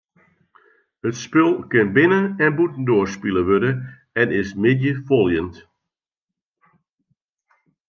It 1.07 1.15
spul 1.23 1.53
kin 1.71 1.87
binnen- 1.95 2.35
en 2.43 2.51
bûtendoar 2.57 3.07
spile 3.15 3.41
wurde 3.47 3.71
en 4.21 4.29
is 4.41 4.49
middeifoljend. 4.63 5.55